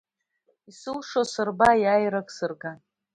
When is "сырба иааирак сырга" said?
1.33-2.71